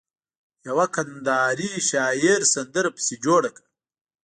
[0.67, 3.67] يوه کنداري شاعر سندره پسې جوړه کړه.